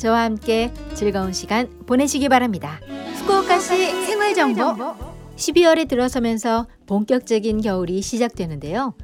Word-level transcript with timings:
저와 0.00 0.22
함께 0.22 0.72
즐거운 0.94 1.34
시간 1.34 1.68
보내시기 1.84 2.30
바랍니다. 2.30 2.80
후쿠오카시 3.18 4.06
생활 4.06 4.34
정보 4.34 4.94
12월에 5.36 5.86
들어서면서 5.86 6.66
본격적인 6.86 7.60
겨울이 7.60 8.00
시작되는데요. 8.00 8.94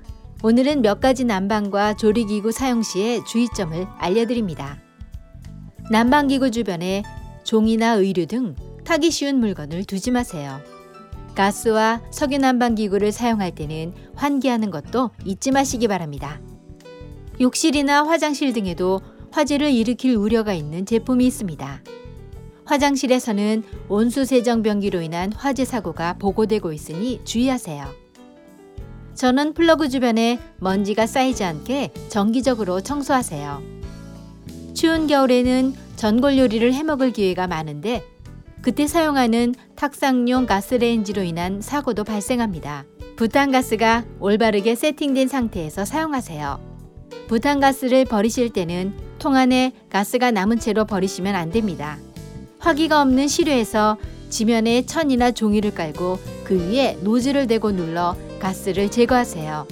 오늘은 0.42 0.80
몇 0.80 1.00
가지 1.00 1.24
난방과 1.24 1.96
조리기구 1.96 2.50
사용 2.50 2.82
시의 2.82 3.26
주의점을 3.26 3.86
알려드립니다. 3.98 4.78
난방기구 5.90 6.50
주변에 6.50 7.02
종이나 7.44 7.92
의류 7.92 8.24
등 8.24 8.54
타기 8.84 9.10
쉬운 9.10 9.38
물건을 9.38 9.84
두지 9.84 10.12
마세요. 10.12 10.60
가스와 11.34 12.00
석유 12.10 12.38
난방기구를 12.38 13.12
사용할 13.12 13.54
때는 13.54 13.92
환기하는 14.14 14.70
것도 14.70 15.10
잊지 15.26 15.50
마시기 15.50 15.88
바랍니다. 15.88 16.40
욕실이나 17.38 18.06
화장실 18.06 18.54
등에도 18.54 19.02
화재를 19.36 19.70
일으킬 19.70 20.16
우려가 20.16 20.54
있는 20.54 20.86
제품이 20.86 21.26
있습니다. 21.26 21.82
화장실에서는 22.64 23.64
온수 23.90 24.24
세정변기로 24.24 25.02
인한 25.02 25.30
화재 25.30 25.66
사고가 25.66 26.14
보고되고 26.14 26.72
있으니 26.72 27.20
주의하세요. 27.22 27.84
전원 29.12 29.52
플러그 29.52 29.90
주변에 29.90 30.38
먼지가 30.56 31.06
쌓이지 31.06 31.44
않게 31.44 31.92
정기적으로 32.08 32.80
청소하세요. 32.80 33.62
추운 34.72 35.06
겨울에는 35.06 35.74
전골 35.96 36.38
요리를 36.38 36.72
해 36.72 36.82
먹을 36.82 37.12
기회가 37.12 37.46
많은데 37.46 38.02
그때 38.62 38.86
사용하는 38.86 39.54
탁상용 39.74 40.46
가스레인지로 40.46 41.22
인한 41.24 41.60
사고도 41.60 42.04
발생합니다. 42.04 42.86
부탄가스가 43.16 44.06
올바르게 44.18 44.74
세팅된 44.76 45.28
상태에서 45.28 45.84
사용하세요. 45.84 46.76
부탄가스를 47.28 48.06
버리실 48.06 48.50
때는 48.54 49.05
통 49.26 49.34
안에 49.34 49.72
가스가 49.90 50.30
남은 50.30 50.60
채로 50.60 50.84
버리시면 50.84 51.34
안 51.34 51.50
됩니다. 51.50 51.98
화기가 52.60 53.02
없는 53.02 53.26
실외에서 53.26 53.96
지면에 54.30 54.86
천이나 54.86 55.32
종이를 55.32 55.74
깔고 55.74 56.20
그 56.44 56.70
위에 56.70 56.96
노즐을 57.02 57.48
대고 57.48 57.72
눌러 57.72 58.14
가스를 58.38 58.88
제거하세요. 58.88 59.66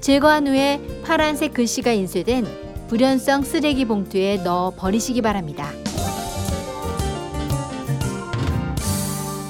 제거한 0.00 0.46
후에 0.46 0.80
파란색 1.02 1.54
글씨가 1.54 1.90
인쇄된 1.90 2.46
불연성 2.86 3.42
쓰레기 3.42 3.86
봉투에 3.86 4.36
넣어 4.44 4.70
버리시기 4.76 5.20
바랍니다. 5.20 5.72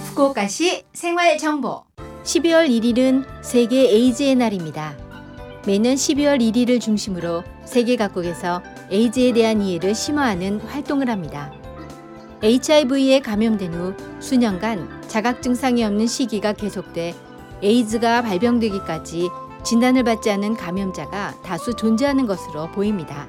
후쿠오카시 0.07 0.85
생활 0.95 1.37
정보 1.37 1.83
12월 2.25 2.71
1일은 2.71 3.27
세계 3.43 3.83
에이즈의 3.83 4.35
날입니다. 4.37 4.97
매년 5.67 5.95
12월 5.95 6.41
1일을 6.41 6.81
중심으로 6.81 7.45
세계 7.67 7.97
각국에서 7.97 8.63
에이즈에 8.91 9.33
대한 9.33 9.61
이해를 9.61 9.95
심화하는 9.95 10.61
활동을 10.61 11.11
합니다. 11.11 11.53
HIV에 12.43 13.21
감염된 13.21 13.75
후 13.75 13.95
수년간 14.21 15.03
자각 15.09 15.43
증상이 15.43 15.83
없는 15.85 16.07
시기가 16.07 16.53
계속돼 16.53 17.15
에이즈가 17.63 18.23
발병되기까지 18.23 19.29
진단을 19.65 20.05
받지 20.05 20.31
않은 20.31 20.55
감염자가 20.55 21.35
다수 21.43 21.75
존재하는 21.75 22.27
것으로 22.27 22.71
보입니다. 22.73 23.27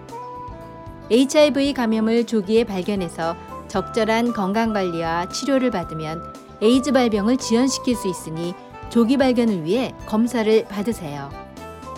HIV 1.09 1.74
감염을 1.74 2.26
조기에 2.26 2.66
발견해서 2.66 3.36
적절한 3.70 4.34
건강관리와 4.34 5.30
치료를 5.30 5.72
받으면 5.72 6.22
에이즈 6.62 6.92
발병을 6.92 7.38
지연시킬 7.38 7.96
수 7.96 8.08
있으니 8.08 8.54
조기 8.90 9.18
발견을 9.18 9.64
위해 9.64 9.96
검사를 10.06 10.66
받으세요. 10.66 11.30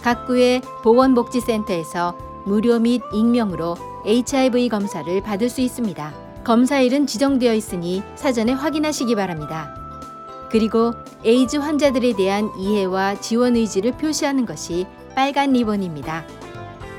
각 0.02 0.26
구의 0.26 0.62
보건복지센터에서 0.84 2.29
무료 2.50 2.80
및 2.80 3.04
익명으로 3.14 3.76
HIV 4.08 4.70
검사를 4.70 5.22
받을 5.22 5.50
수 5.50 5.62
있습니다. 5.62 6.12
검사일은 6.44 7.06
지정되어 7.06 7.54
있으니 7.54 8.02
사전에 8.16 8.54
확인하시기 8.54 9.14
바랍니다. 9.14 9.76
그리고 10.50 10.94
에이즈 11.24 11.58
환자들에 11.58 12.14
대한 12.16 12.50
이해와 12.58 13.22
지원 13.22 13.56
의지를 13.56 13.92
표시하는 13.98 14.48
것이 14.48 14.88
빨간 15.14 15.54
리본입니다. 15.54 16.26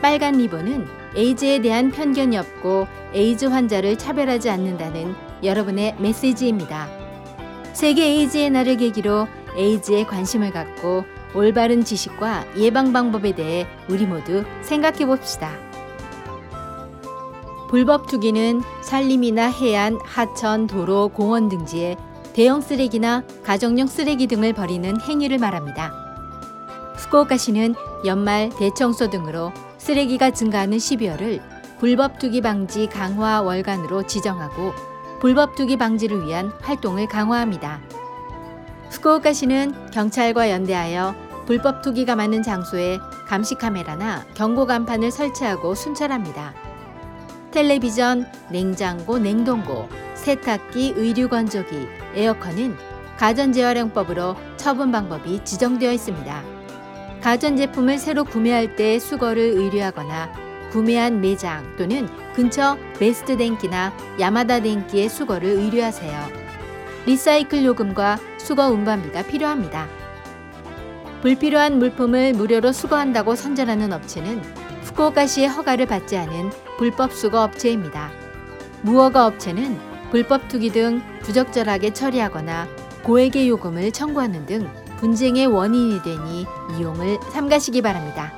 빨간 0.00 0.34
리본은 0.34 0.86
에이즈에 1.16 1.60
대한 1.60 1.90
편견이 1.90 2.38
없고 2.38 2.86
에이즈 3.12 3.46
환자를 3.46 3.98
차별하지 3.98 4.50
않는다는 4.50 5.16
여러분의 5.42 5.96
메시지입니다. 5.98 6.88
세계 7.72 8.04
에이즈의 8.04 8.50
날을 8.50 8.76
계기로 8.76 9.26
에이즈에 9.56 10.04
관심을 10.04 10.52
갖고 10.52 11.04
올바른 11.34 11.84
지식과 11.84 12.56
예방 12.56 12.92
방법에 12.92 13.34
대해 13.34 13.66
우리 13.88 14.06
모두 14.06 14.44
생각해 14.62 15.06
봅시다. 15.06 15.50
불법 17.68 18.08
투기는 18.08 18.62
산림이나 18.82 19.48
해안, 19.48 19.98
하천, 20.04 20.66
도로, 20.66 21.08
공원 21.08 21.48
등지에 21.48 21.96
대형 22.32 22.60
쓰레기나 22.60 23.22
가정용 23.44 23.86
쓰레기 23.86 24.26
등을 24.26 24.52
버리는 24.52 25.00
행위를 25.00 25.38
말합니다. 25.38 25.92
후쿠오카시는 26.96 27.74
연말 28.06 28.50
대청소 28.58 29.10
등으로 29.10 29.52
쓰레기가 29.78 30.30
증가하는 30.30 30.78
12월을 30.78 31.40
불법 31.78 32.18
투기 32.18 32.40
방지 32.40 32.86
강화 32.86 33.40
월간으로 33.40 34.06
지정하고 34.06 34.72
불법 35.20 35.54
투기 35.54 35.76
방지를 35.76 36.26
위한 36.26 36.52
활동을 36.60 37.06
강화합니다. 37.06 37.80
후쿠오카시는 38.90 39.90
경찰과 39.90 40.50
연대하여 40.50 41.14
불법 41.46 41.82
투기가 41.82 42.16
많은 42.16 42.42
장소에 42.42 42.98
감시 43.26 43.54
카메라나 43.54 44.24
경고 44.34 44.66
간판을 44.66 45.10
설치하고 45.10 45.74
순찰합니다. 45.74 46.54
텔레비전, 47.50 48.26
냉장고, 48.50 49.18
냉동고, 49.18 49.88
세탁기, 50.14 50.94
의류 50.96 51.28
건조기, 51.28 51.88
에어컨은 52.14 52.76
가전재활용법으로 53.16 54.36
처분 54.56 54.92
방법이 54.92 55.44
지정되어 55.44 55.92
있습니다. 55.92 56.42
가전제품을 57.20 57.98
새로 57.98 58.24
구매할 58.24 58.76
때 58.76 58.98
수거를 58.98 59.42
의뢰하거나 59.42 60.32
구매한 60.70 61.20
매장 61.20 61.76
또는 61.76 62.08
근처 62.34 62.78
베스트 62.98 63.36
덴키나 63.36 63.92
야마다 64.20 64.60
덴키의 64.60 65.08
수거를 65.08 65.48
의뢰하세요. 65.48 66.49
리사이클 67.06 67.64
요금과 67.64 68.18
수거 68.38 68.68
운반비가 68.68 69.22
필요합니다. 69.22 69.88
불필요한 71.22 71.78
물품을 71.78 72.32
무료로 72.32 72.72
수거한다고 72.72 73.34
선전하는 73.34 73.92
업체는 73.92 74.42
후쿠오카시의 74.84 75.48
허가를 75.48 75.86
받지 75.86 76.16
않은 76.16 76.50
불법 76.78 77.12
수거 77.12 77.42
업체입니다. 77.42 78.10
무허가 78.82 79.26
업체는 79.26 79.78
불법 80.10 80.48
투기 80.48 80.70
등 80.70 81.02
부적절하게 81.22 81.92
처리하거나 81.92 82.66
고액의 83.02 83.48
요금을 83.48 83.92
청구하는 83.92 84.46
등 84.46 84.68
분쟁의 84.98 85.46
원인이 85.46 86.02
되니 86.02 86.46
이용을 86.78 87.18
삼가시기 87.32 87.80
바랍니다. 87.82 88.32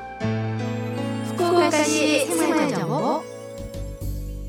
후쿠오카시 1.27 2.27
생활정보 2.27 3.23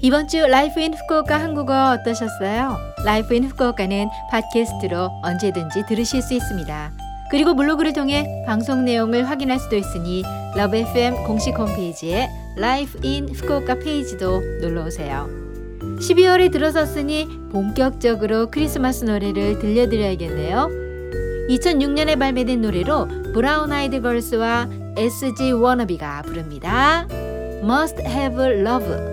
이번 0.01 0.27
주 0.27 0.45
Life 0.45 0.79
in 0.81 0.93
Fukuoka 0.93 1.39
한국어 1.39 1.91
어떠셨어요? 1.91 2.92
Life 3.05 3.33
in 3.33 3.43
Fukuoka는 3.43 4.09
팟캐스트로 4.31 5.09
언제든지 5.23 5.85
들으실 5.87 6.21
수 6.21 6.33
있습니다. 6.33 6.91
그리고 7.29 7.55
블로그를 7.55 7.93
통해 7.93 8.43
방송 8.45 8.85
내용을 8.85 9.29
확인할 9.29 9.59
수도 9.59 9.75
있으니 9.75 10.23
LOVE 10.55 10.77
FM 10.77 11.25
공식 11.25 11.57
홈페이지에 11.57 12.29
Life 12.55 12.99
in 13.01 13.27
Fukuoka 13.27 13.79
페이지도 13.79 14.41
놀러 14.61 14.85
오세요. 14.85 15.27
12월에 15.99 16.51
들어섰으니 16.51 17.27
본격적으로 17.51 18.49
크리스마스 18.49 19.03
노래를 19.03 19.59
들려드려야겠네요. 19.59 20.69
2006년에 21.49 22.17
발매된 22.17 22.61
노래로 22.61 23.33
브라운 23.33 23.71
아이드 23.73 24.01
걸스와 24.01 24.69
SG 24.95 25.51
워너비가 25.51 26.21
부릅니다. 26.21 27.05
Must 27.63 28.01
Have 28.05 28.61
Love. 28.61 29.12